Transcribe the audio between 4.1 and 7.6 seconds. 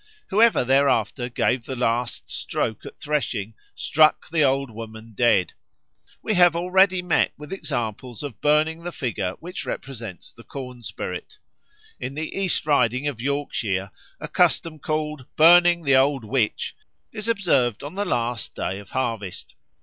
the Old Woman dead." We have already met with